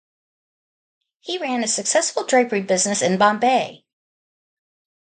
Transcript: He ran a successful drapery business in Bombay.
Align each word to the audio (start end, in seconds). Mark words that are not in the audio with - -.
He 1.19 1.37
ran 1.37 1.63
a 1.63 1.67
successful 1.67 2.25
drapery 2.25 2.61
business 2.61 3.03
in 3.03 3.19
Bombay. 3.19 3.85